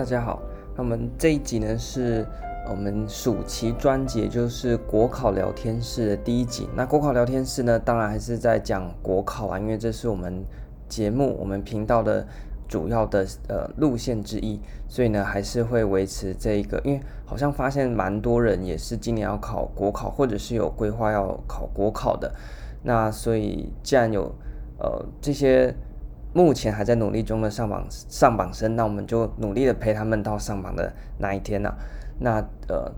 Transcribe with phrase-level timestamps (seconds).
[0.00, 0.40] 大家好，
[0.74, 2.26] 那我们这一集呢是
[2.70, 6.66] 我们暑期专辑，就是国考聊天室的第一集。
[6.74, 10.42] 那国考聊天室呢，当然还是在讲国考啊，因为这是我们
[10.88, 12.26] 节目、我们频道的
[12.66, 16.80] 主要的呃路线之一，所以呢还是会维持这一个。
[16.82, 22.34] 因为好像发现蛮多人也是今年要考国考，或者是有规划要考国考的。
[22.82, 24.34] 那所以既然有
[24.78, 25.74] 呃这些。
[26.32, 31.74] 目前还在努力中的上榜上榜生，那我们就努力的陪他们到上榜的那一天呐、
[32.20, 32.36] 那
[32.68, 32.92] 呃，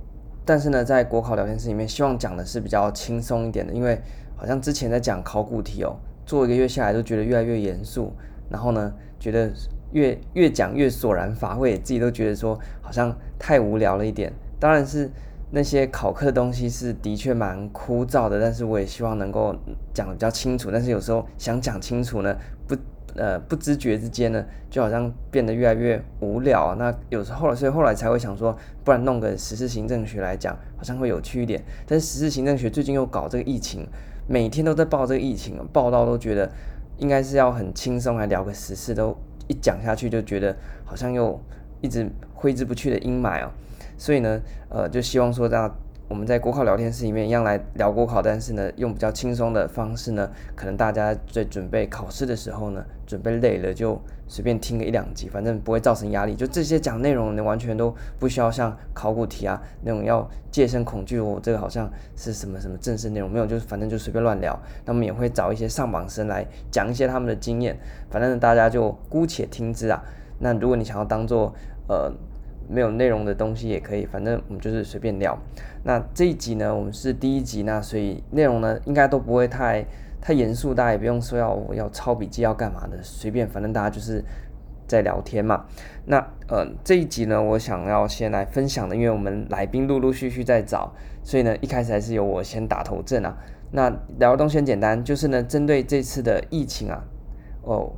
[0.45, 4.01] 但是呢，在国考聊天室里面，希望讲的是比较轻松一点的，因为
[4.37, 5.97] 好像之前在讲考古题哦，
[6.27, 8.13] 做一个月下来都觉得越来越严肃，
[8.51, 9.51] 然后呢，觉得
[9.93, 14.33] 越越讲越索然乏味，自己都觉得说好像太无聊了一点。
[14.59, 15.11] 当然是
[15.51, 19.55] 那些考课的东西是的确蛮枯燥的，但是我也希望能够
[19.93, 20.71] 讲得比较清楚。
[20.71, 22.35] 但是有时候想讲清楚呢，
[23.15, 26.77] 呃，不知觉之间呢，就好像变得越来越无聊啊。
[26.79, 31.63] 那有时候，所以后来才会想说，不然弄个时事行政学来讲，好像会有趣一点。
[31.87, 33.87] 但是时事行政学最近又搞这个疫情，
[34.27, 36.51] 每天都在报这个疫情，报道都觉得
[36.99, 39.17] 应该是要很轻松来聊个时事，都
[39.49, 41.41] 一讲下去就觉得好像又
[41.81, 43.51] 一直挥之不去的阴霾啊。
[43.99, 45.75] 所以呢，呃，就希望说大家。
[46.13, 56.37] 我们在国考聊天室里面一样来聊国考，但是呢，用比较轻松的方式呢，可能大家在准备考试的时候呢，准备累了就随便听个一两集，反正不会造成压力。
[56.37, 61.19] 就这些讲内容呢，完全都不需要像考古题啊那种要戒慎恐惧。
[61.19, 64.55] 我这个好像是什么什么正式内容没有，就是反正就随便乱聊。
[64.85, 67.75] 那我们也会找一些上榜生来讲一些他们的经验，
[68.11, 70.05] 反正大家就姑且听之啊。
[70.41, 71.55] 那如果你想要当做
[71.89, 72.13] 呃。
[72.69, 75.39] 没有内容的东西也可以，反正我们就是随便聊。
[75.85, 79.85] 那这一集呢，我们是第一集，那所以内容呢应该都不会太
[80.21, 84.25] 太严肃，大家也不用说要我要抄笔记要干嘛的，随便，反正大家就是
[84.87, 85.65] 在聊天嘛。
[86.07, 86.19] 那
[86.49, 90.93] 呃这一集呢，我想要先来分享的，因为我们来宾陆陆续续在找，
[91.23, 93.37] 所以呢一开始还是由我先打头阵啊。
[93.73, 97.05] 那聊的东西很简单，就是呢针对这次的疫情啊，
[97.63, 97.93] 哦。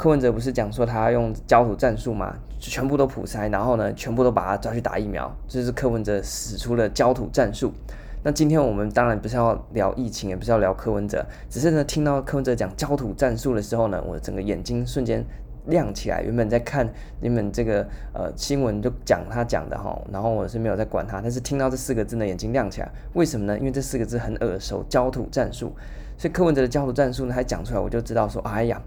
[0.00, 7.70] 柯文哲不是讲说他用焦土战术嘛，全部都普筛，然后呢，全部都把他抓去打疫苗，这是柯文哲使出了焦土战术。
[8.22, 15.22] 那今天我们当然不是要聊疫情，也不是要聊柯文哲，只是呢，听到柯文哲讲焦土战术的时候呢，我整个眼睛瞬间
[15.66, 16.22] 亮起来。
[16.22, 16.88] 原本在看
[17.20, 22.90] 你们这个呃新闻，就讲他讲的哈，然后我是没有在管他，但是听到这四个字呢，眼睛亮起来。
[23.12, 23.58] 为什么呢？
[23.58, 25.70] 因为这四个字很耳熟，焦土战术。
[26.16, 28.80] 所以柯文哲的焦土战术呢，他讲出来，我就知道说，哎呀。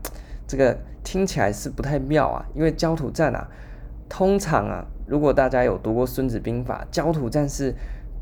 [0.47, 3.47] 这个听起来是不太妙啊，因为焦土战啊，
[4.09, 7.73] 通常啊，如果大家有读过《孙子兵法》，焦土战是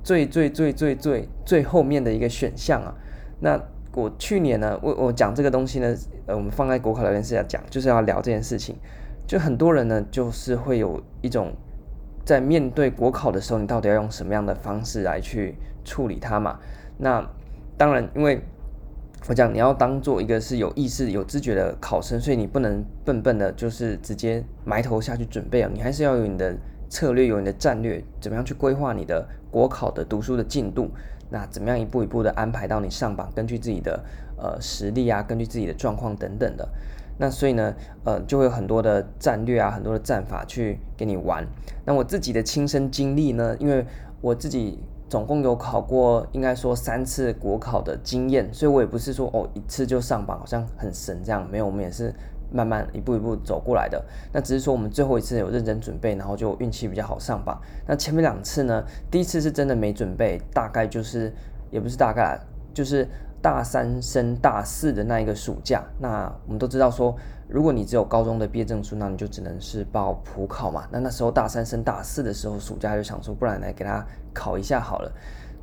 [0.03, 2.93] 最最最最最最后面的一个选项啊。
[3.39, 3.59] 那
[3.93, 5.95] 我去年呢，我我讲这个东西呢，
[6.27, 8.75] 呃，我们放在国考聊天室要讲，就是要聊这件事情。
[9.27, 11.53] 就很多人呢，就是会有一种
[12.23, 16.59] 在面对国考的时候，你到底要用什么样的方式来去处理它嘛？
[16.97, 17.27] 那
[17.77, 18.41] 当然，因为。
[19.27, 25.69] 我讲，你要当做一个是有意识、有知觉的考生，所以你不能笨笨的，就是直接埋头下去准备啊！
[25.71, 26.57] 你还是要有你的
[26.89, 30.89] 策略，有你的战略，怎么样去规划你的国考的读书的进度？
[31.29, 33.31] 那怎么样一步一步的安排到你上榜？
[33.35, 34.03] 根据自己的
[34.37, 36.67] 呃实力啊，根据自己的状况等等的。
[37.19, 41.45] 那所以呢，呃，就会有很多的战略啊，很多的战法去给你玩。
[41.85, 43.85] 那我自己的亲身经历呢，因为
[44.19, 44.79] 我自己。
[45.11, 52.15] 总共有考过，应该说三次国考的经验，所以我也不是说哦一次就上榜，好像很神这样，没有，我们也是
[52.49, 54.01] 慢慢一步一步走过来的。
[54.31, 57.59] 那只是说我们最后一次有认真准备，然后就运气比较好上榜。
[57.85, 61.33] 那前面两次呢，第一次是真的没准备，大概就是
[61.71, 62.39] 也不是大概，
[62.73, 63.05] 就是
[63.41, 65.83] 大三升大四的那一个暑假。
[65.99, 67.13] 那我们都知道说，
[67.51, 70.87] 如果你只有高中的毕业证书，那你就只能是报普考嘛。
[70.89, 74.03] 那那时候大三升大四的时候，暑假就想说，不然来给他。
[74.33, 75.11] 考一下好了，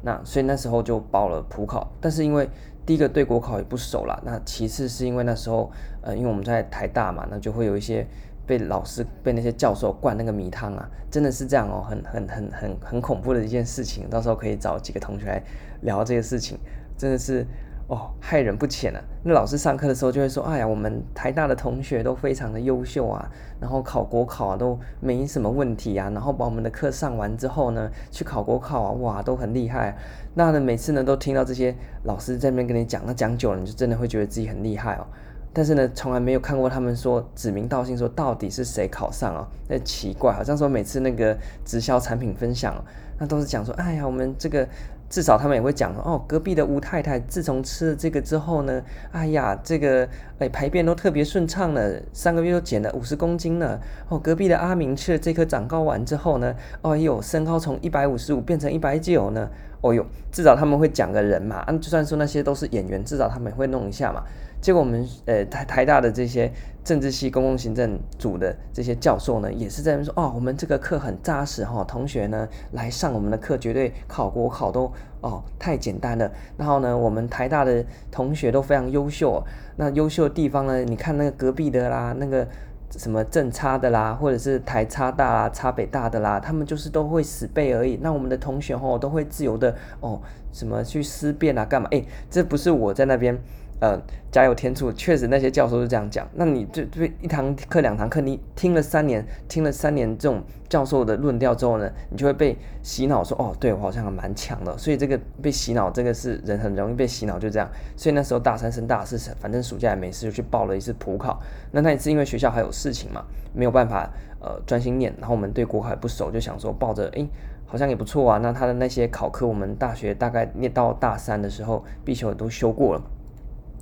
[0.02, 2.46] 那所以那时候就报了普考，但是因为
[2.84, 5.72] 第一个对国考也不熟啦，那其次是因为那时候
[6.02, 8.06] 呃，因为我们在台大嘛，那就会有一些
[8.46, 15.42] 被老师被那些教授灌那个迷汤啊，真的是这样哦，很很很很很恐怖的一件事情，到时候可以找几个同学来
[15.80, 16.58] 聊这个事情，
[16.98, 17.46] 真的是。
[17.88, 19.00] 哦，害人不浅啊！
[19.22, 23.26] 那老师上课的时候就会说：“哎呀，我们台大的同学都非常的优秀啊，
[23.58, 29.96] 然后考国考啊都没什么问题啊，然后把我们的课上完之后呢，去考国考啊，哇，都很厉害。”
[30.36, 35.06] 那呢，每次呢都听到这些老师在那边跟你讲，那讲久了你就真的会觉得自己很厉害哦。
[35.54, 39.48] 但是呢，从来没有看过他们说指名道姓说到底是谁考上啊？
[39.66, 42.74] 那奇怪，好像说每次那个直销产品分享，
[43.18, 44.68] 那都是讲说：“哎呀，我们这个。”
[45.08, 50.08] 至少他们也会讲哦，隔壁的吴太太自从吃了这个之后呢，哎呀，这个
[50.38, 53.80] 哎排便都特别顺畅了，三个月都减了五十公斤了。
[54.08, 59.48] 哦，隔壁的阿明吃了这颗长高丸之后呢，哦哟，身高从一百五十五变成一百九呢。
[59.80, 64.24] 哦哟，至少他们会讲个人嘛，啊，就算说那些都是演员，至少他们也会弄一下嘛。
[64.60, 66.52] 结果我们呃台台大的这些
[66.82, 74.90] 政治系公共行政组的这些教授呢，也是在那说哦，我们这个课很扎实哈、哦，同学呢来上我们的课绝对考国考都
[75.20, 76.30] 哦太简单了。
[76.56, 79.42] 然后呢，我们台大的同学都非常优秀、
[79.76, 82.46] 那优秀的地方呢，你看那个隔壁的啦，那个
[82.90, 87.98] 什么政差的啦，或者是台差大啦、差北大的啦，他们就是都会死背而已。
[88.02, 90.20] 那我们的同学哦都会自由的哦，
[90.52, 91.86] 什么去思辨啊，干嘛？
[91.90, 93.38] 诶，这不是我在那边。
[93.80, 94.00] 呃，
[94.32, 96.28] 加油添醋，确实那些教授是这样讲。
[96.34, 104.76] 那你这这一堂课两堂课，你听了三年，听了三年这种教授的论调之后呢，你就会被洗脑说，哦，对我好像还蛮强的。
[104.76, 107.70] 所以这个被洗脑，这个是人很容易被洗脑，就这样。
[107.96, 111.40] 所以那时候大三升大四，反正暑假也没事，就去报了一次普考。
[111.70, 114.10] 那那一次因为学校还有事情嘛，没有办法
[114.40, 117.28] 呃专心念，然后我们对国考也不熟，就想说抱着，诶，
[117.64, 118.38] 好像也不错啊。
[118.38, 123.02] 那他的那些考科，我们大学大概念到大三的时候，必修也都修过了。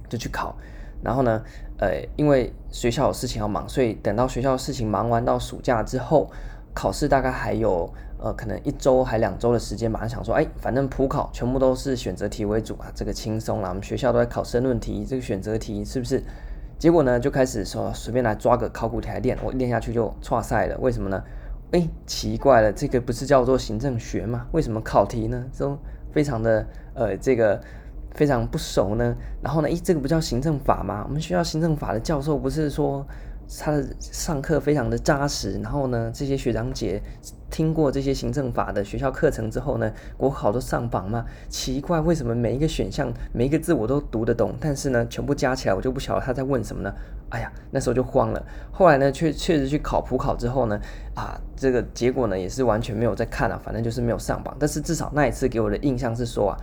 [0.08, 0.54] 就去考，
[1.02, 1.42] 然后呢，
[1.78, 6.30] 呃，因为学校有事情要忙，所以等到学校事情忙完到暑假之后，
[6.74, 13.68] 考试大概还有呃可能一周还两周的时间，马上想说，哎，反正普考全部都是选择题为主啊，这个轻松了。
[13.68, 16.22] 我们学校都在考申论题，这个选择题是不是？
[16.78, 20.76] 结果呢，就开始说随便来抓个考古题来练，我练下去就剉赛了。
[20.78, 21.22] 为什么呢？
[21.72, 24.46] 哎，奇怪了，这个不是叫做行政学吗？
[24.52, 25.78] 为什么考题呢都
[26.12, 27.60] 非常的呃这个？
[28.16, 31.04] 非常不熟呢，然后呢，诶，这个不叫行政法吗？
[31.06, 33.06] 我们学校行政法的教授不是说
[33.58, 37.00] 他的上课非常的扎实，然后呢，这些学长姐
[37.50, 41.26] 听过这些行政法的学校课程之后呢，国考都上榜吗？
[41.50, 46.92] 奇怪，为什么每一个选项每一个字我都读得懂，但是呢，全部加起来我就不晓得他在问什么呢？
[47.28, 48.42] 哎呀，那时候就慌了。
[48.72, 50.80] 后来呢，确确实去考普考之后呢，
[51.14, 54.56] 啊，这个结果呢也是完全没有再看了，反正就是没有上榜。
[54.58, 56.56] 但是至少那一次给我的印象是说啊。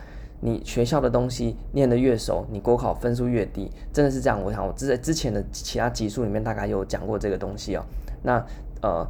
[0.45, 4.41] 你学校的东西念得越熟，你国考分数越低，真的是这样。
[4.43, 7.83] 我想我之在之前的其他集数里面大概有讲过这个东西哦。
[8.21, 8.45] 那
[8.81, 9.07] 呃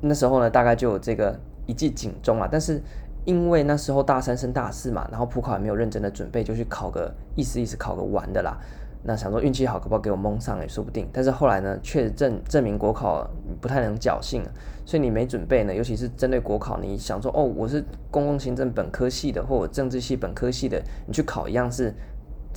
[0.00, 2.48] 那时候呢，大概就有这个一记警钟啊。
[2.50, 2.82] 但是
[3.24, 8.58] 因为那时候大三升大四嘛，然后普考也没有认真的准备，就去考个意思意思考个玩的啦。
[9.02, 11.08] 那想说运气好，可不可以给我蒙上也说不定。
[11.12, 13.28] 但是后来呢，确实证证明国考
[13.60, 14.42] 不太能侥幸，
[14.84, 21.94] 所以你没准备呢，尤其是针对国考，你想说哦，我是公共行政本科系的，或者政治系本科系的，你去考一样是。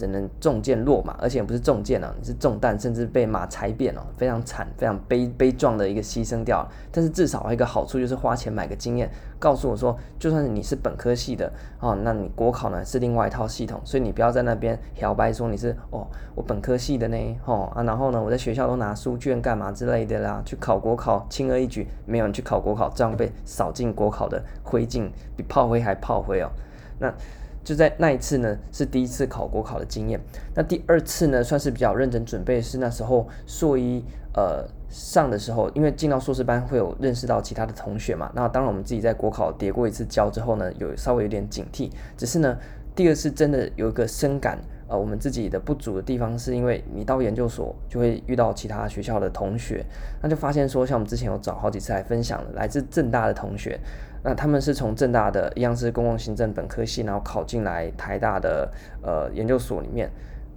[0.02, 6.68] 只能中箭落马，而且不是中箭啊，你是中弹，甚至被马踩扁了，非常惨，非常悲悲壮的一个牺牲掉了。
[6.92, 9.08] 但是至少还有一个好处就是花钱买个经验，
[9.38, 26.50] 告诉我说，就算是你是本科系的哦，那你国考呢是另外一套系统，所以你不要在那边摇摆说你是哦，我本科系的呢，哦啊，然后呢我在学校都拿书卷干嘛之类的啦，去考国考轻而易举，没有人去考国考，这样被扫进国考的灰烬，比炮灰还炮灰哦，
[26.98, 27.14] 那。
[27.64, 30.20] 就在那一次呢，是第一次考国考的经验。
[30.56, 34.04] 那第二次呢，算是比较认真准备，是那时候硕一
[34.34, 38.32] 呃上的时候，因为进到硕士班会有认识到其他的同学嘛。
[38.34, 41.90] 那当然我们自己在国考叠过一次交之后呢，有稍微有点警惕。
[42.18, 42.58] 只是呢，
[42.96, 44.58] 第二次真的有一个深感，
[44.88, 49.86] 呃，我们自己的不足的地方，是因为你到研究所就会遇到其他学校的同学，
[50.22, 53.80] 那就发现说，像我们之前有找好几次来分享的，来自政大的同学。
[54.24, 60.10] 那他们是从政大的一样是公共行政本科系，然后考进来台大的呃研究所里面。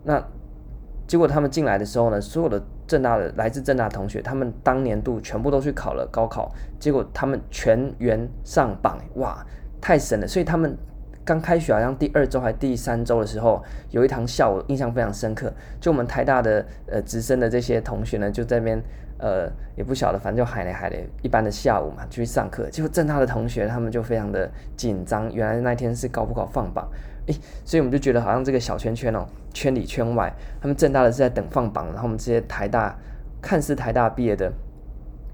[0.02, 0.22] 那
[1.06, 9.44] 结果他们进来的时候呢，所有的政大的来自政大同学，他们当年度全部都去考了高考，结果他们全员上榜，哇，
[9.80, 10.26] 太神了！
[10.26, 10.76] 所以他们
[11.24, 18.82] 刚开学好像第二周还第三周的时候，有一堂下午印象非常深刻，就我们台大的呃直升的这些同学呢，就在那边。
[19.18, 22.68] 呃，也不晓得，反正就海雷海雷，一般的下午嘛，就去上课。
[22.68, 26.88] 结果政大的同学他们就非常的紧张，原来那天是高普考放榜，
[27.26, 32.94] 诶，所以我们就觉得好像这个小圈圈哦，圈里圈外，他们政大的是在等放榜，然后我们这些台大
[33.40, 34.52] 看似台大毕业的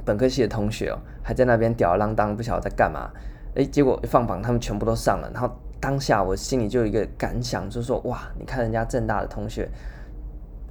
[0.05, 3.11] 本科系的同学哦，还在那边吊儿郎当，不晓得在干嘛。
[3.55, 9.69] 诶，结果放榜，他们全部都上了，然后当下我心里就有一个感想，就是说哇，你看人家政大的同学。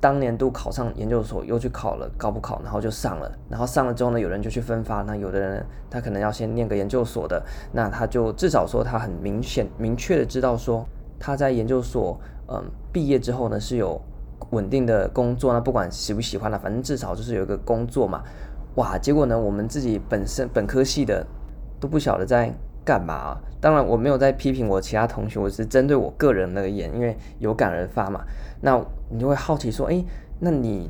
[0.01, 3.29] 当年度考上研究所，又去考了高不考，然后就上了。
[3.49, 5.01] 然后上了之后呢，有人就去分发。
[5.01, 10.85] 那有的人他可能要先念个研究所的，那他就至少说他很明显、明确的知道说
[11.19, 12.63] 他在研究所，嗯，
[12.93, 14.01] 毕业之后呢是有
[14.51, 15.51] 稳定的工作。
[15.51, 18.23] 那不管喜不喜欢了，反正至少就是有一个工作嘛。
[18.75, 21.25] 哇，结果呢，我们自己本身本科系的
[21.79, 22.53] 都不晓得在
[22.85, 23.37] 干嘛？
[23.59, 28.21] 当然我没有在批评我其他同学，我是针对我个人而言，因为有感而发嘛。
[28.61, 30.05] 那你就会好奇说，诶，
[30.39, 30.89] 那你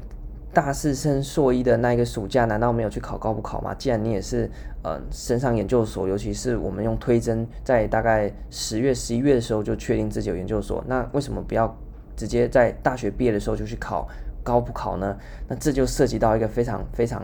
[0.53, 3.73] 大四升硕一的那一个暑假，难道没有去考高补考吗？
[3.75, 4.49] 既然你也是
[4.83, 11.73] 呃升上研究所，尤其是我们用推甄，在大概十月、十一月的时候就确定自己有研究所，那为什么不要
[12.15, 14.07] 直接在大学毕业的时候就去考
[14.43, 15.15] 高补考呢？
[15.47, 17.23] 那这就涉及到一个非常非常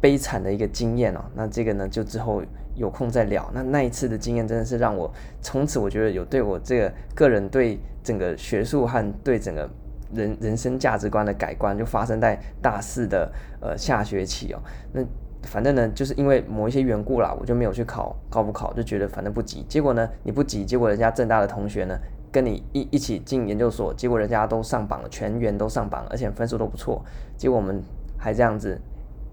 [0.00, 1.20] 悲惨的一个经验哦。
[1.34, 2.42] 那这个呢，就之后
[2.76, 3.50] 有空再聊。
[3.52, 9.68] 那那一次的经验真的是让我从此我觉得有对我这个个人对整个学术和对整个。
[10.14, 14.58] 人人生价值观的改观就发生在大四的呃下学期哦。
[14.92, 15.02] 那
[15.42, 19.64] 反正呢，就是因为某一些缘故啦，我就没有去考高不考，就觉得反正不急。
[19.68, 21.98] 结果呢，你不急，结果人家正大的同学呢，
[22.30, 27.04] 跟你一一起进研究所，结果人家都上榜了，全员都上榜，而且分数都不错。
[27.36, 27.82] 结果我们
[28.16, 28.80] 还这样子。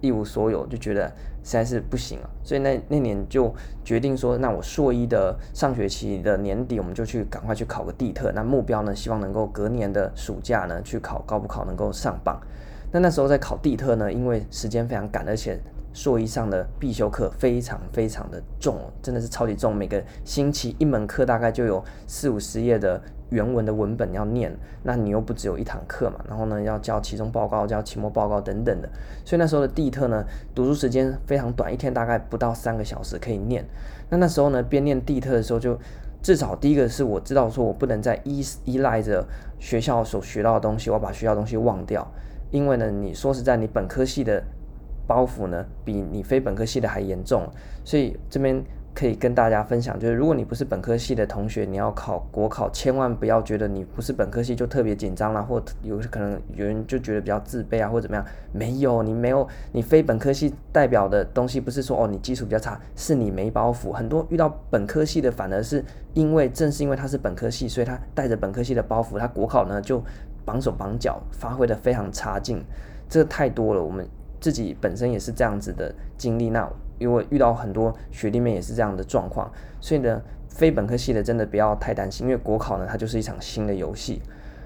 [0.02, 1.12] 一无所有，就觉得
[1.44, 3.54] 实在是不行了，所以那那年就
[3.84, 8.32] 决定说，那我硕一的上学期的年底，我们就去赶快去考个地特。
[8.34, 12.40] 那目标呢，希望能够隔年的暑假呢去考高补考，能够上榜。
[12.92, 15.60] 那那时候在考地特呢，因为时间非常赶，而且
[15.94, 23.02] 硕一上的必修课非常非常的重，真的是超级重，每个星期一门课大概就有四五十页的。
[23.30, 28.90] 原文的文本要念，那你又不只有一堂课嘛，然后呢，要交期中报告、交期末报告等等的，
[29.24, 33.64] 所以那时候的地特呢，读书时间非常短，一天大概不到三个小时可以念。
[34.10, 35.78] 那那时候呢，边念地特的时候就，
[36.24, 39.24] 至少第一个是我知道说，我不能再依依赖着
[39.60, 42.12] 学校所学到的东西，我把学校东西忘掉，
[42.50, 44.44] 因为呢，你说实在，你本科系的
[45.10, 47.50] 包袱呢，比你非本科系的还严重，
[47.84, 48.64] 所以这边。
[48.92, 58.26] 可以跟大家分享，就是如果你不是本科系的同学，你要考国考，千万不要觉得你不是本科系就特别紧张啦，或有可能有人就觉得比较自卑啊，或者怎么样？
[58.52, 63.94] 没有，你没有，你非本科系代表的东西不是说哦你基础比较差，是你没包袱。
[63.94, 70.04] 很多遇到本科系的，反而是因为正是因为他是本科系，所以他带着本科系的包袱，他国考呢就
[70.44, 72.62] 绑手绑脚，发挥得非常差劲。
[73.08, 74.06] 这太多了，我们
[74.40, 76.50] 自己本身也是这样子的经历。
[76.50, 76.70] 那。
[77.00, 84.22] 因为遇到很多学弟妹也是这样的状况，所以呢，非本科系的真的不要太担心，因为国考呢，它就是一场新的游戏。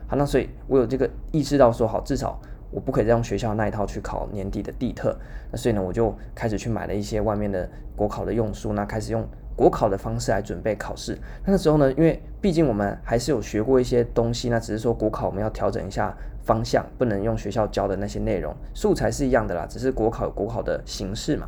[0.08, 5.16] 好，那所以我有这个意识到说，好，至少我不可以再用学校那一套去考年底的地特。
[5.52, 9.24] 那所以呢，我就开始去买了一些外面的国考的用书，那开始用
[9.56, 11.16] 国考的方式来准备考试。
[11.46, 21.48] 那个时候呢，因为毕竟我们还是有学过一些东西，那只是说国考我们要调整一下方向，不能用学校教的那些内容，素材是一样的啦，只是国考有国考的形式嘛。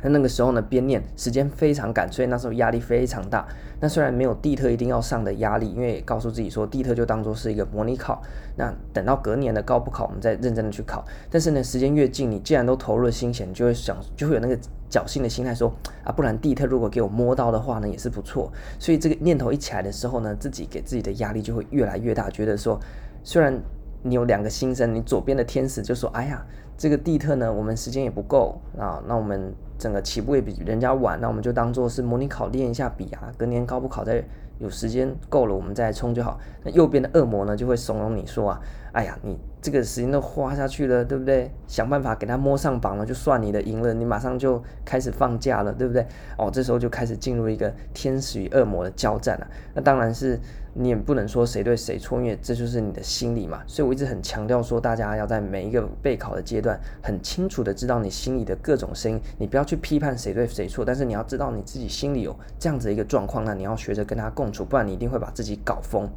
[0.00, 3.44] 那那个时候呢，边念时间非常赶，所以那时候压力非常大。
[3.80, 8.22] 那虽然没有地特一定要上的压力，因为告诉自己说地特就当做是一个模拟考。
[8.56, 11.04] 那等到隔年的高普考，我们再认真的去考。
[11.28, 14.56] 但是呢，时间越近，你既然都投入了心血，你就会想，就会有那个
[14.88, 15.74] 侥幸的心态说
[16.04, 18.52] 啊，不然地特如果给我摸到的话呢，也是不错。
[18.78, 22.78] 所以这个念头一起来的时候呢，自己给自己的压力就会越来越大，觉得说，
[23.24, 23.60] 虽然
[24.02, 26.44] 你有两个心声，你左边的天使就说，哎呀，
[26.76, 29.54] 这个地特呢，我们时间也不够啊，那我们。
[29.78, 34.20] 整个起步也比人家晚，那我们就当做是模拟考练一下笔啊，隔年高不考再
[34.58, 36.36] 有时间够了，我们再冲就好。
[36.64, 41.52] 那右边的恶魔呢，就会怂恿你说啊，哎呀，你这个时间都花下去了，对不对？
[41.68, 46.04] 想办法给他摸上榜了，就算你的赢了，你马上就开始放假了，对不对？
[46.36, 49.46] 哦，这时候就开始进入一个天使与恶魔的交战了。
[49.74, 50.40] 那当然是。
[50.80, 53.60] 你也不能说谁对谁错，因为这就是你的心理嘛。
[53.66, 59.20] 所以我一直很强调说，大家要在每一个备考的阶段，很清楚的知道你心里的各种声音。
[59.38, 66.08] 你不要去批判谁对谁错，但是你要知道你自己心里有这样子一个状况，那你要学着跟他共处，不然你一定会把自己搞疯。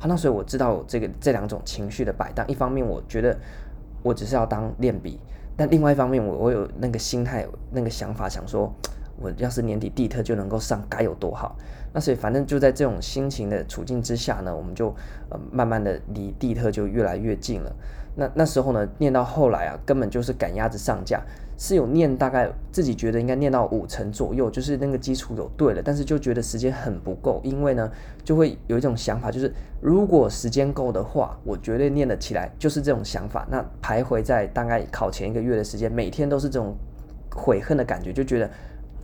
[0.00, 2.44] 好，那所以我知道这个这两种情绪的摆荡。
[2.48, 3.38] 一方面，我觉得
[4.02, 5.20] 我只是要当练笔，
[5.56, 8.74] 但另外一方面，我我有那个心态、那个想法，想说。
[9.20, 11.54] 我要是年底地特就能够上，该有多好！
[11.92, 14.88] 那所以反正就在这种心情的处境之下呢，我们就
[15.28, 17.72] 呃慢慢的离地特就越来越近了。
[18.16, 21.20] 那那时候呢，念到后来啊，根本就是赶鸭子上架，
[21.58, 27.90] 是有念大概自己觉得应该念到五成左右，就是那个基础有对了，但是就觉得时间很不够，因为呢
[28.24, 33.46] 就会有一种想法，就是如果时间够的话，我绝对念得起来，就是这种想法。
[33.50, 36.74] 那徘徊在大概考前一个月的时间，每天都是这种
[37.34, 38.48] 悔恨的感觉，就觉得。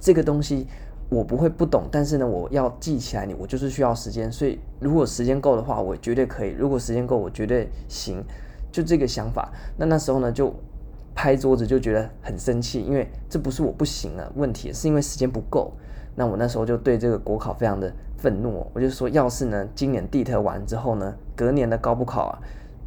[0.01, 0.67] 这个东西
[1.09, 8.23] 我不会不懂，但是呢，我要记起来，你我就是需要时间，所以如果时间够的话，我绝对可以；如果时间够，我绝对行。
[8.73, 10.53] 就这个想法，那那时候呢，就
[11.15, 15.73] 拍桌子，就觉得很生气，因为这不是我不行了问题，是因为时间不够。
[16.15, 22.39] 那我那时候就对这个国考非常的愤怒，我就说，要是呢，今年地特完之后呢，隔年的高补考啊，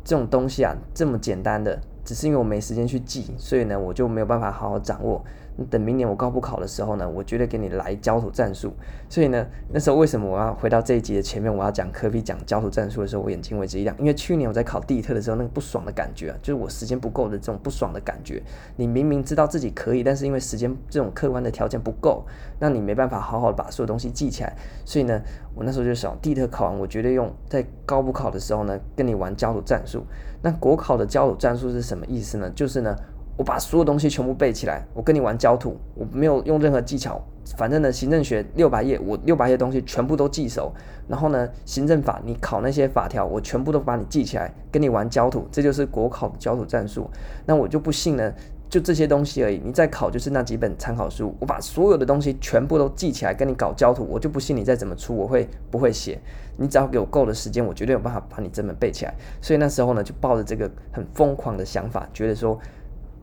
[0.04, 5.24] 这种东西啊，这么简单的，只是因为我没时间去记，所以呢，我就没有办法好好掌握。
[5.70, 8.74] 等明年我高补考的时候呢，我绝对给你来焦土战术。
[9.08, 18.42] 所以呢，那时候为什么我要回到这一集的前面，我要讲科比讲焦土战术的时候，我眼睛为之一亮，因为去年我在考地特的时候，那个不爽的感觉啊，就是我时间不够的这种不爽的感觉。
[18.76, 22.26] 你明明知道自己可以，但是因为时间这种客观的条件不够，
[22.58, 24.56] 那你没办法好好的把所有东西记起来。
[24.86, 25.22] 所以呢，
[25.54, 30.06] 我那时候就想，地特考完，我绝对用在高补考的时候呢，跟你玩焦土战术。
[30.42, 32.50] 那国考的焦土战术是什么么意思呢？
[32.56, 32.96] 就是呢。
[33.38, 37.24] 我把所有东西全部背起来，我跟你玩焦土，我没有用任何技巧，
[37.56, 40.74] 反正呢，行政学六百页，我六百页东西全部都记熟。
[41.08, 47.10] 然后呢，行政法你考那些法条，我全部都把你记起来，跟你玩焦土，这就是国考的焦土战术。
[47.46, 48.34] 那我就不信呢，
[48.70, 56.20] 就这些东西而已，你再考就是那几本参考书，我把所有的东西全部都记起来，跟你搞焦土，我就不信你再怎么出，我会不会写？
[56.58, 59.14] 你只要给我够的时间，我绝对有办法把你这本背起来。
[59.42, 62.58] 所以那时候呢，就抱着这个很疯狂的想法，觉得说。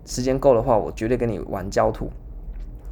[0.09, 2.09] 时间够的话，我绝对跟你玩焦土。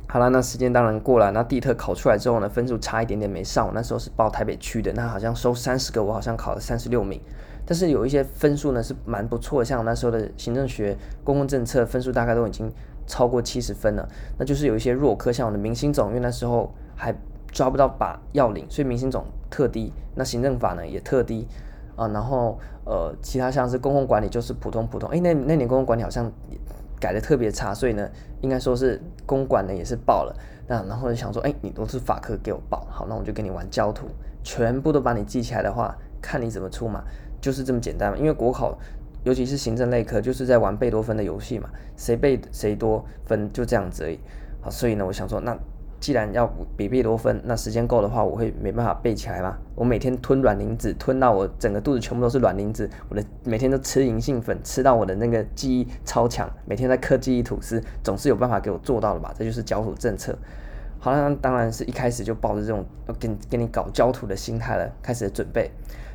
[0.08, 1.30] 好了，那时间当然过了。
[1.30, 3.64] 那地特考出来之后呢，分数差一点点没上。
[3.68, 7.20] 我那时候是报台北区的，那好像收三十个，我好像考了三十六名。
[7.66, 12.70] 但是有一些分数呢是蛮不错的，像那时候的行政学、公共政策分数大概都已经
[13.06, 14.08] 超过七十分了。
[14.38, 17.14] 那就是有一些弱科，像我的明星总，因为那时候还
[17.50, 19.92] 抓不到把要领，所以明星总特低。
[20.14, 21.46] 那行政法呢也特低
[21.96, 22.08] 啊。
[22.08, 25.08] 然后呃，其他像是公共管理就是普通普通。
[25.10, 26.30] 诶，那那年公共管理好像。
[27.00, 28.08] 改的特别差，所以呢，
[28.40, 30.34] 应该说是公管呢也是爆了。
[30.66, 34.06] 那然后就想说，哎，你都是法科给我报，好，那我就跟你玩焦土，
[34.42, 37.04] 全部都把你记起来的话，看你怎么出嘛，
[37.44, 38.16] 就是这么简单嘛。
[38.16, 38.78] 因为国考，
[39.24, 44.18] 尤其是行政类科，就是在玩贝多芬的游戏嘛，谁背谁多分就这样子而已。
[44.62, 45.54] 好，所以呢，我想说那。
[46.00, 46.46] 既然要
[46.76, 49.56] 比贝多芬，那时间够的话，我会没办法背起来吗？
[49.74, 59.32] 我每天吞卵磷脂，吞到我整个肚子全部都是卵磷脂，我的每天都吃银杏粉，吃到我的那个记忆超强，每天在刻记忆吐司，总是有办法给我做到的吧？
[59.34, 60.36] 这就是焦土政策。
[60.98, 65.70] 好了，那当然是一开始就抱着这种要跟跟你搞焦土的心态了，开始准备。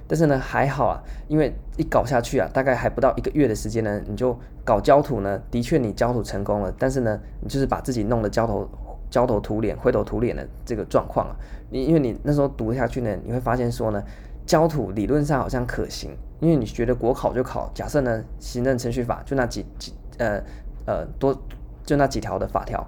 [0.09, 0.99] 但是呢，还好啊，
[1.29, 8.67] 因为一搞下去啊，大概还不到一个月的时间呢，你就搞焦土呢，的确你焦土成功了，但是呢，你就是把自己弄得焦头。
[9.11, 11.35] 焦头土脸、灰头土脸的这个状况啊，
[11.71, 13.99] 你因为你那时候读下去呢，你会发现说呢，
[14.45, 20.39] 焦土理论上好像可行，因为你觉得国考就考，假设呢行政程序法就那几几呃
[20.85, 21.35] 呃多
[21.83, 22.87] 就那几条的法条。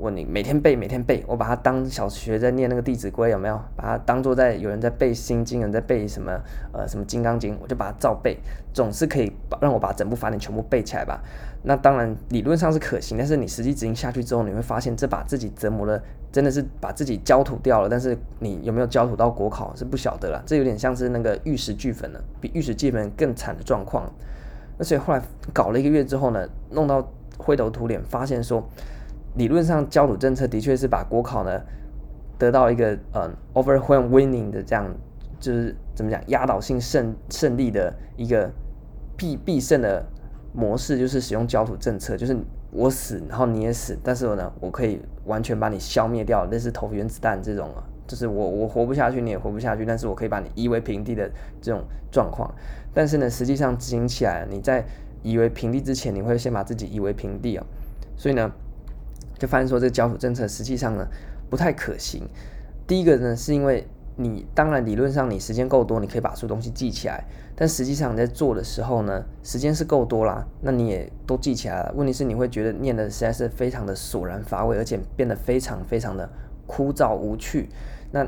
[0.00, 3.60] 问你每天背，每天背，我把它当小学在念那个《弟子规》，有没有？
[3.76, 6.32] 把它当做在有人在背《心经》，有人在背什么
[6.72, 8.38] 呃什么《金刚经》，我就把它照背，
[8.72, 11.20] 总是可以把让我把整部法典全部背起来吧。
[11.62, 17.88] 那当然理论上是可行，但是你实际执行下去之后，你会发现这把自己折磨了，真的是把自己焦土掉了。
[17.88, 24.08] 但是你有没有焦土到国考是不晓得了，这有点像是那个玉石俱焚了，比玉石俱焚更惨的状况。
[24.78, 25.20] 而且后来
[25.52, 28.64] 搞了一个月之后呢，弄到灰头土脸，发现说。
[29.34, 31.60] 理论上，焦土政策的确是把国考呢
[32.36, 34.92] 得到一个嗯 overwhelm winning 的这样，
[35.38, 38.50] 就是怎么讲压倒性胜胜利的一个
[39.16, 40.04] 必必胜的
[40.52, 42.36] 模式，就是使用焦土政策，就是
[42.72, 52.52] 我死，然后你也死，但是呢，我可以完全把你消灭掉，类似投原子弹这种啊，就是我我活不下去，你也活不下去，但是我可以把你夷为平地的这种状况。
[52.92, 54.84] 但是呢，实际上执行起来，你在
[55.22, 57.64] 夷为平地之前，你会先把自己夷为平地啊，
[58.16, 58.50] 所以呢。
[59.38, 61.06] 就发现说，这个焦土政策实际上呢
[61.48, 62.28] 不太可行。
[62.86, 67.24] 第一个呢，是因为你当然理论上你时间够多，你可以把所有东西记起来，
[67.54, 71.94] 但实际上你在做的时候呢，时间是够多啦，那你也都记起来了。
[71.96, 76.28] 问题是你会觉得念的实在是非常的索然乏味，而且变得非常非常的
[76.66, 77.68] 枯燥无趣。
[78.10, 78.26] 那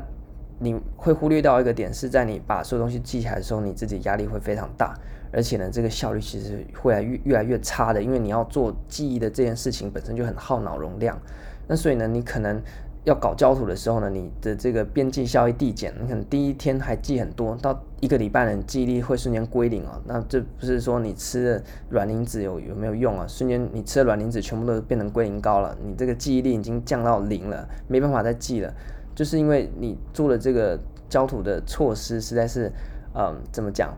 [0.59, 4.95] 你会忽略掉一个点，是在你把所有东西记起来的时候，你自己压力会非常大。
[5.31, 11.19] 而且呢，这个效率其实会来越越来越差的，因为你要做记忆的这件事情本身就很耗脑容量。
[11.67, 12.61] 那所以呢，你可能
[13.03, 19.99] 要搞焦土的时候呢，你的这个边际效益递减，你可能第一天还记很多，到一个礼拜呢，记忆力会瞬间归零啊。
[20.05, 23.25] 那这不是说你吃的卵磷脂有有没有用啊？
[23.27, 28.73] 瞬间你吃的卵磷脂全部都变成归零膏了，你这个记忆力已经降到零了，没办法再记了，
[29.15, 30.77] 就是因为你做了这个
[31.09, 32.71] 焦土的措施，实在是，
[33.15, 33.95] 嗯，怎么讲？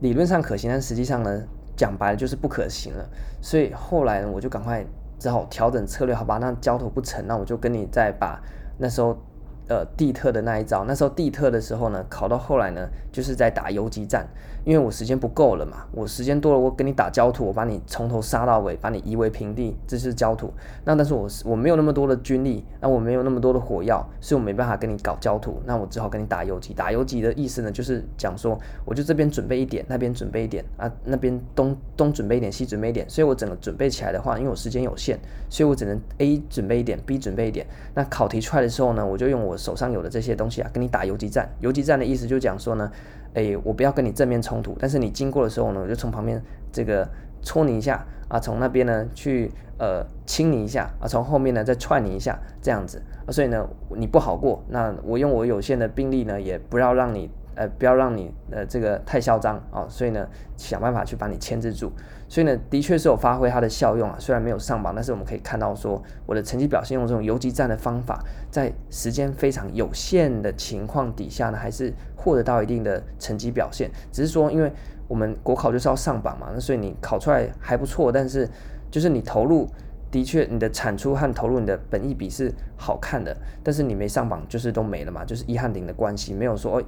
[0.00, 1.42] 理论上可行，但实际上呢，
[1.76, 3.08] 讲白了就是不可行了。
[3.40, 4.84] 所以后来呢，我就赶快
[5.18, 6.38] 只好调整策略，好吧？
[6.38, 8.40] 那交投不成，那我就跟你再把
[8.78, 9.16] 那时候
[9.68, 10.84] 呃地特的那一招。
[10.84, 14.26] 那时候地特的时候呢，考到后来呢，就是在打游击战，
[14.64, 20.52] 因为我时间不够了嘛，我时间多了，我跟你打焦土，我把你从头杀到尾，把你夷为平地，这是焦土。
[20.84, 26.74] 那但是我我没有那么多的军力，那我没有那么多的火药，所以我没办法跟你搞焦土，那我只好跟你打游击。
[26.74, 35.18] 打游击的意思呢，就是讲说，我就这边准备一点，那边准备一点啊，那边东东准备一点，西准备一点，所以我整个准备起来的话，因为我时间有限，
[35.48, 37.66] 所以我只能 A 准备一点，B 准备一点。
[37.94, 41.48] 那考题出来的时候呢，我就用我手上有的这些东西啊，跟你打游击战。
[41.60, 42.90] 游击战的意思就讲说呢，
[43.34, 47.08] 诶，我不要跟你正面冲突，但是你经过的时候呢，我就从旁边这个
[47.42, 57.30] 戳你一下啊，从那边呢去呃亲你一下啊，从后面呢再踹你一下，这样子啊，所以呢你不好过，那我用我有限的兵力呢，也不要让你。
[57.56, 61.92] 呃，不要让你呃这个太嚣张啊，所以呢，想办法去把你牵制住。
[62.30, 64.14] 所以呢，的确是有发挥它的效用啊。
[64.20, 73.90] 虽然没有上榜，但是我们可以看到说，我的成绩表现用这种游击战的方法，在时间非常有限的情况底下呢，还是获得到一定的成绩表现。
[74.12, 74.72] 只是说，因为
[75.08, 78.48] 我们国考就是要上榜嘛，那所以你考出来还不错，但是
[78.92, 79.68] 就是你投入
[80.08, 86.82] 的确你的产出和投入你的本意比是好看的，但是你没上榜就是都没了嘛，就是一和零的关系，没有说哦。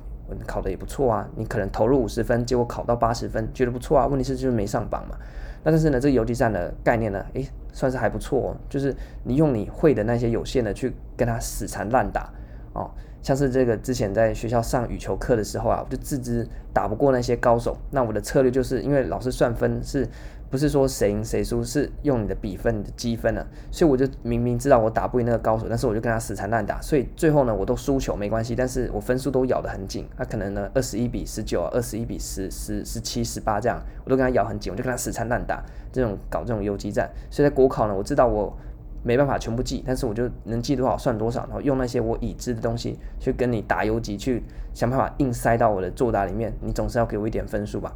[0.47, 4.07] 考的也不错啊，你可能投入五十分，结果考到八十分，觉得不错啊。
[4.07, 5.17] 问题是就是没上榜嘛。
[5.65, 8.57] 那但是呢，这个游击战的概念呢，诶，算是还不错哦。
[8.69, 12.31] 就是你用你会的那些有限的去跟他死缠烂打
[12.73, 12.91] 哦。
[13.23, 20.09] 像是这个之前在学校上羽球课的时候啊，我就自知打不过那些高手，那我的策略就是因为老师算分是。
[20.53, 23.47] 不是说谁赢谁输，是用你的比分、你的积分啊。
[23.71, 30.07] 所以我就明明知道我打不赢那个高手，但是我就跟他死缠烂打，所以最后呢，我都输球没关系，但是我分数都咬得很紧。
[30.15, 37.11] 他可能呢二十一比十九，二十一比十、十、十七、十八这样，我都跟他咬很紧，我就跟他死缠烂打，这种搞这种游击战。
[37.31, 38.55] 所以在国考呢，我知道我
[39.03, 44.43] 没办法全部记，但是我就能记多少算多少，然后用那些我已知的东西去跟你打游击，去
[44.75, 46.53] 想办法硬塞到我的作答里面。
[46.61, 47.91] 你总是要给我一点分数吧？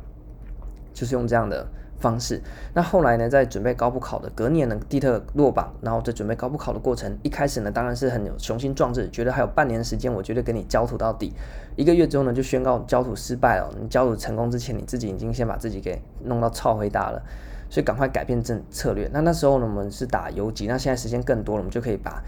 [0.94, 1.66] 就是用这样的。
[1.98, 2.42] 方式。
[2.74, 11.32] 那后来呢，在准备高补考的隔年呢，地特落榜，然后在准备高补考的过程，一开始呢，当然是很有雄心壮志，觉得还有半年时间，我绝对给你焦土到底。
[11.76, 13.74] 一个月之后呢，就宣告焦土失败了。
[13.80, 17.22] 你焦土成功之前，你自己已经先把自己给弄到超回大了，
[17.68, 19.08] 所以赶快改变政策略。
[19.12, 22.22] 那那时候呢，我们是打游击，那现在时间更多了，我们就可以把。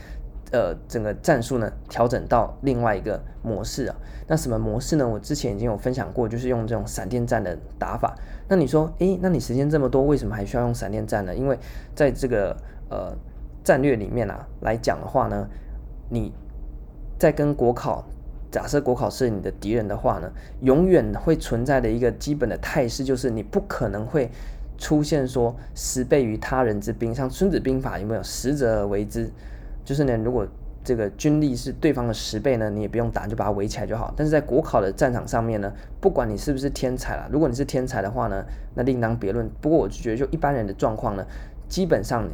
[0.51, 3.97] 呃，整个战术呢，调整到另外一个模式啊。
[4.27, 5.07] 那什么模式呢？
[5.07, 8.15] 我之前已经有分享过，就是用这种闪电战的打法。
[8.49, 11.35] 那你说，诶，那你时间这么多，为什么还需要用闪电战呢？
[11.35, 11.59] 因为
[11.95, 12.57] 在这个
[12.89, 13.15] 呃
[13.63, 15.47] 战略里面啊来讲的话呢，
[16.09, 16.33] 你
[17.19, 18.07] 在跟国考，
[18.51, 20.31] 假设国考是你的敌人的话呢，
[20.61, 24.31] 永远会存在的一个基本的态势，就是你不可能会
[24.79, 29.31] 出现说十倍于他人之兵，像《孙子兵法》有没有“十者而为之”？
[29.89, 30.47] 就是呢，如果
[30.85, 34.13] 这个军力是对方的十倍呢，你也不用打，就把它围起来就好。
[34.15, 39.49] 但是在国考的战场上面呢，不管你是不是天才啦，如果你是天才的话呢，那另当别论。
[39.63, 41.25] 不过我就觉得，就一般人的状况呢，
[41.67, 42.33] 基本上你。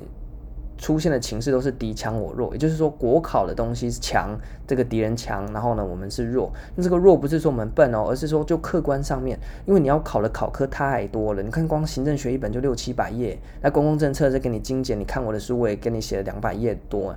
[0.76, 4.36] 出现的情势都是敌强我弱，也就是说，国考的东西强，
[4.66, 6.52] 这个敌人强，然后呢，我们是弱。
[6.74, 11.42] 那这个弱不是说我们笨哦，而是说就客观上面，因为你要考的考科太多了。
[11.44, 17.14] 你看，光行政学一本就六七百页，那公共政策再给你精简，你看我的书，我也给你写了两百页多。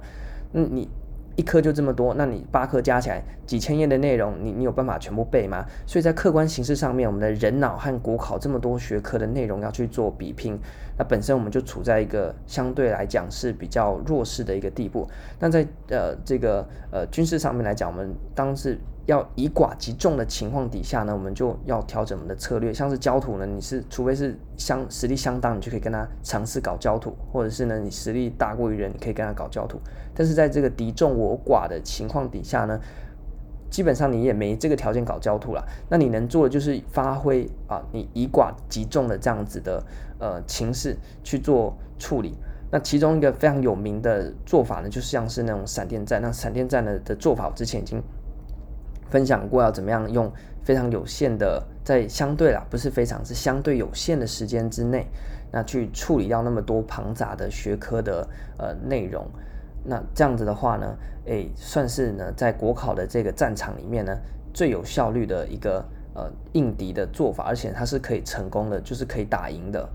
[0.52, 0.90] 那，你。
[1.38, 5.64] 一科就这么多，那你八科加起来几千页的内容，你你有办法全部背吗？
[5.86, 10.60] 所以在客观形式上面，我们的人脑和国考这么多学科的内容要去做比拼，
[10.98, 15.08] 那本身我们就处在一个相对来讲是比较弱势的一个地步。
[15.40, 18.76] 那在呃这个呃军事上面来讲，我们当时。
[19.08, 22.74] 要以寡击众的情况底下呢，我们就要调整我们的策略。
[22.74, 29.80] 像是焦土呢，你是除非是相实力相当，你就可以跟他尝试搞焦土，或者是呢，你实力大过于人，你可以跟他搞焦土。
[30.14, 32.78] 但是在这个敌众我寡的情况底下呢，
[33.70, 35.66] 基本上你也没这个条件搞焦土了。
[35.90, 39.82] 那你能做的就是发挥啊，你以寡击众的这样子的
[40.20, 42.36] 呃情势去做处理。
[42.70, 46.22] 那其中一个非常有名的做法呢，就像是那种闪电战。
[46.22, 48.04] 那闪电战的的做法，我之前已经。
[49.10, 50.32] 分享过要怎么样用
[50.64, 55.08] 非常有限的，在相对啦，不是非常，是相对有限的时间之内，
[55.52, 59.26] 那去处理掉那么多庞杂的学科的呃内容，
[59.84, 64.18] 那这样子的话呢，诶，算是呢在国考的这个战场里面呢
[64.54, 69.88] 最有效率的一个呃应敌的做法，而且它是可以成功的，就是可以打赢的。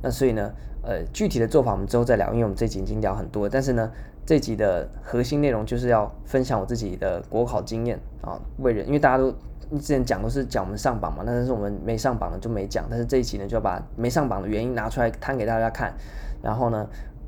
[0.00, 0.50] 那所以呢，
[0.82, 3.90] 呃，具体的做法我们之后再聊，因为我们这集已经聊很多，但是呢。
[4.26, 9.30] 这集的核心内容就是要分享我自己的国考经验啊，为人，因为大家都
[9.72, 15.92] 之前讲都是讲我们上榜嘛，但是我们没上榜的就没讲，但是这一集呢就要把没上榜的原因拿出来摊给大家看，
[16.42, 16.86] 然后呢，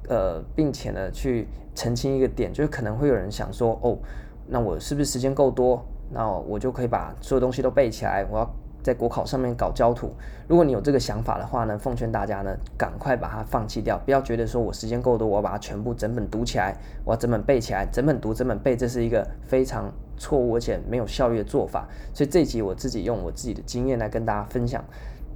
[0.09, 3.99] 呃，并且呢去澄清一个点，就是可能会有人想说，哦，
[4.47, 5.85] 那我是不是时间够多？
[6.09, 8.25] 那我就可以把所有东西都背起来。
[8.31, 8.55] 我要
[8.87, 10.13] 在国考上面搞焦土。
[10.47, 16.73] 如果你有这个想法的话呢，奉劝大家呢，赶快把它放弃掉，不要觉得说我时间够多，我要把它全部整本读起来，
[17.05, 21.89] 我要整本背起来，整本读，整本背，这是一个非常错误而且没有效率的做法。
[22.15, 24.85] 所以这一集我自己用我自己的经验来跟大家分享。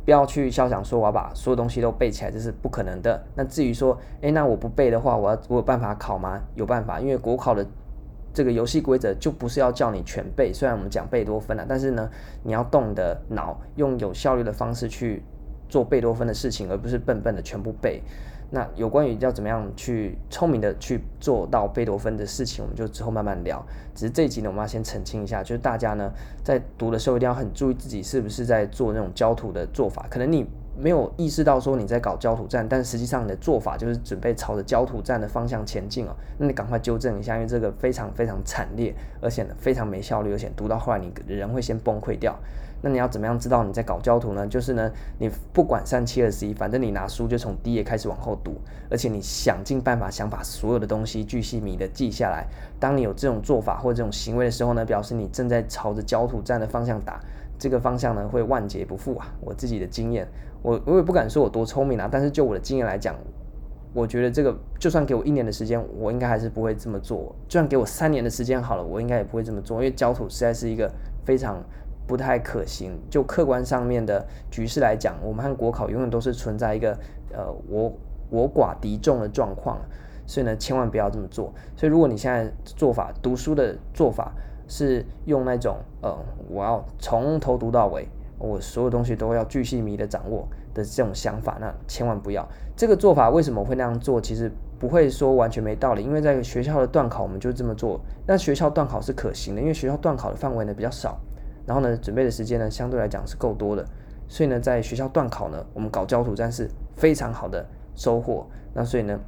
[0.04, 3.20] 不要去肖想说我要把所有东西都背起来，这是不可能的。
[3.34, 6.40] 那至于说，诶，那我不背的话，我要我有办法考吗？
[6.54, 7.66] 有办法，因为国考的
[8.32, 10.52] 这个游戏规则就不是要叫你全背。
[10.52, 12.08] 虽然我们讲贝多芬了，但是呢，
[12.42, 15.22] 你要动的脑，用有效率的方式去
[15.68, 18.02] 做贝多芬的事情，而不是笨笨的全部背。
[18.52, 23.64] 那有关于要怎么样去聪明的去做到贝多芬的事情，我们就之后慢慢聊。
[23.94, 26.12] 只是这一集呢，我们要先澄清一下，就是大家呢
[26.42, 30.04] 在读的时候一定要很注意自己是不是在做那种焦土的做法。
[30.10, 30.44] 可能你
[30.76, 36.16] 没有意识到说你在搞焦土战，但实际上你的做法就是准备朝着焦土战的方向前进哦。
[36.38, 42.34] 那你赶快纠正一下，因为这个非常非常惨烈，而且呢非常没效率，而且读到后来你人会先崩溃掉。
[42.82, 44.46] 那你要怎么样知道你在搞焦土呢？
[44.46, 48.58] 就是呢，你不管三七二十一，反正你拿书就从第一页开始往后读，
[48.90, 52.46] 而且你想尽办法想把所有的东西巨细靡的记下来。
[52.78, 57.20] 当你有这种做法或这种行为的时候呢，表示你正在朝着焦土战的方向打，
[57.58, 59.28] 这个方向呢会万劫不复啊！
[59.42, 60.26] 我自己的经验，
[60.62, 63.14] 我我也不敢说我多聪明啊，但是就我的经验来讲，
[63.94, 67.34] 我觉得这个就算给我一年的时间，我应该还是不会这么做。
[67.48, 70.90] 就算给我三年的时间好了，我应该也不会这么做，因为焦土实在是一个
[71.24, 71.62] 非常。
[72.06, 72.98] 不太可行。
[73.08, 76.90] 就客观上面的局势来讲，我们和国考永远都是存在一个
[77.32, 77.92] 呃我
[78.30, 79.78] 我寡敌众的状况，
[80.26, 81.52] 所以呢，千万不要这么做。
[81.76, 84.32] 所以如果你现在做法读书的做法
[84.66, 86.12] 是用那种呃
[86.48, 88.08] 我要从头读到尾，
[88.40, 92.44] 我所有东西都要巨细靡的掌握的这种想法，那千万不要。
[92.74, 94.20] 这个做法为什么会那样做？
[94.20, 98.00] 其实不会说完全没道理，因为在学校的段考我们就这么做。
[98.26, 101.20] 那学校段考是可行的，因为学校段考的范围呢比较少。
[101.66, 103.84] 然后呢，准备的时间呢，相对来讲是够多的，
[104.26, 108.46] 所以呢，在学校段考呢，我们搞焦土战是非常好的收获。
[108.72, 109.20] 那所以呢，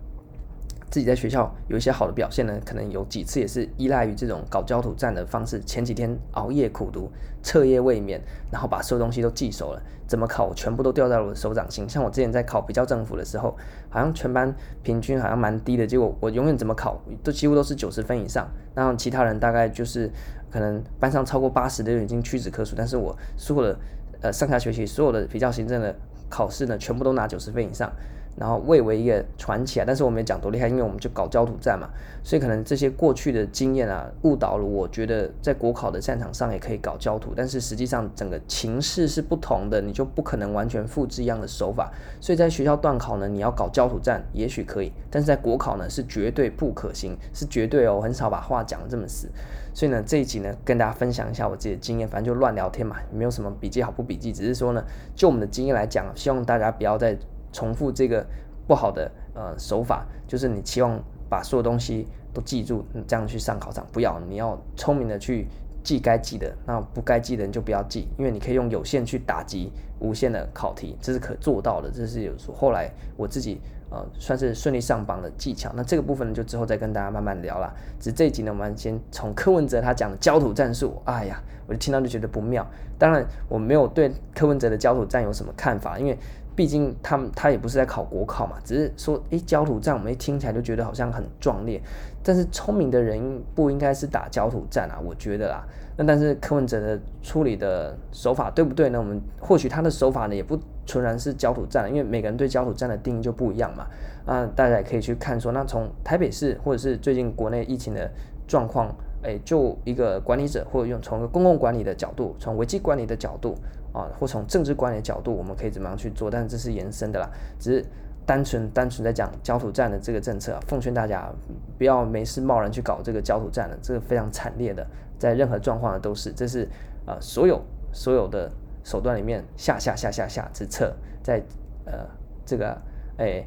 [0.92, 5.58] 自己在学校有一些好的表现呢，可能有几次也是依赖于这种搞焦土战的方式。
[5.60, 7.10] 前几天熬夜苦读，
[7.42, 11.88] 彻夜未眠，然后把所有东西都记熟了，怎么考全部都掉在了我的手掌心。
[11.88, 13.56] 像我之前在考比较政府的时候，
[13.88, 20.10] 好像全班平均好像蛮低的，结果我永远怎么考都几乎都是九十分以上，然后其他人大概就是。
[20.52, 23.78] 可能班上超过八十的人已经屈指可数，但是我所有的
[24.20, 25.96] 呃上下学期所有的比较行政的
[26.28, 27.90] 考试呢，全部都拿九十分以上。
[28.36, 31.88] 然后蔚为一个传奇啊，但是我没讲多厉害，因为我们就搞焦土战嘛，
[32.24, 49.28] 所以可能这些过去的经验啊，误导了我觉得在国考的战场上也可以搞焦土，但是实际上整个情势是不同的，你就不可能完全复制一样的手法，所以在学校段考呢，你要搞焦土战也许可以，但是在国考呢是绝对不可行，是绝对哦，很少把话讲得这么死，
[49.74, 54.82] 所以呢这一集呢跟大家分享一下我自己的经验，反正就乱聊天嘛，没有什么笔记好不笔记，只是说呢
[55.14, 57.14] 就我们的经验来讲，希望大家不要再。
[57.52, 58.26] 重复这个
[58.66, 65.46] 不好的呃手法，就是你期望把所有东西都记住，你这样去上考场，不要，你要聪明的去
[65.82, 73.60] 记该记的，那不该记的你就不要记，因为你可以用有限去打击无限的考题，这是可做到的，这是有后来我自己
[73.90, 75.72] 呃算是顺利上榜的技巧。
[75.74, 77.74] 那这个部分呢，就之后再跟大家慢慢聊啦。
[77.98, 82.66] 只这一集呢，我们先从柯文哲他讲的焦土战术，哎呀，我就听到就觉得不妙。
[82.98, 86.16] 当然，我没有对柯文哲的焦土战有什么看法，因为。
[86.54, 91.80] 毕竟他们他也不是在考国考嘛，只是说，诶，焦土战我们一听起来就觉得好像很壮烈，
[92.22, 95.64] 但是聪明的人不应该是打焦土战啊，我觉得啦。
[95.96, 98.98] 那但是柯文哲的处理的手法对不对呢？
[98.98, 103.86] 我们或许他的手法呢也不纯然是焦土战，因为每个人对焦土战的定义就不一样嘛。
[104.24, 108.10] 啊，大家也可以去看说，那从台北市或者是最近国内疫情的
[108.46, 113.54] 状况，诶，就一个管理者或者用从一个公共管理的角度，从危机管理的角度。
[113.92, 116.30] 啊，或从政治管理的角度，我们可以怎么样去做？
[116.30, 117.28] 但这是延伸的啦，
[117.58, 117.84] 只是
[118.24, 121.30] 单纯单纯在讲焦土战的这个政策，奉劝大家
[121.76, 124.86] 不要没事贸然去搞这个焦土战了，这个非常惨烈的，
[125.18, 126.66] 在任何状况的都是，这是
[127.04, 127.60] 啊所有
[127.92, 128.50] 所有的
[128.82, 131.42] 手段里面下下下下下之策，在
[131.84, 132.06] 呃
[132.46, 132.80] 这个
[133.18, 133.44] 哎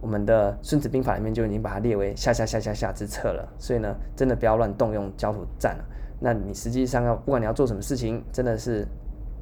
[0.00, 5.84] 我们的孙子兵法里面就已经把它列为下下下下下之策了，所以呢，真的不要乱动用焦土战了。
[6.20, 8.86] 那你实际上要不管你要做什么事情，真的是。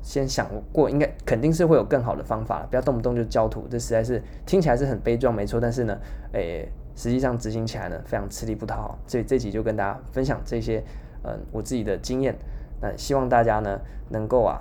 [0.03, 5.61] 先想过，应该肯定是会有更好的方法，不要动不动就焦土，这实在是听起来是很悲壮，没错。
[5.61, 5.99] 但是呢，
[6.33, 8.99] 诶，实际上执行起来呢，非常吃力不讨好。
[9.07, 10.83] 所以这集就跟大家分享这些，
[11.25, 12.35] 嗯，我自己的经验。
[12.81, 13.81] 那希望大家呢，
[14.11, 14.61] 能够啊，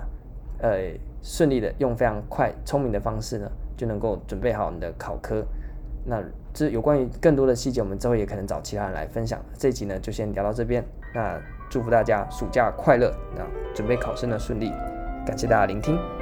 [0.60, 0.78] 呃，
[1.22, 5.44] 顺利的用非常快、聪明的方式呢，就能够准备好你的考科。
[6.04, 6.22] 那
[6.52, 9.40] 这有关于更多的细节，我们之后也可能找其他人来分享。
[9.54, 10.84] 这集呢，就先聊到这边。
[11.14, 14.72] 那祝福大家暑假快乐，那准备考试呢顺利。
[15.28, 16.17] 感谢大家聆听。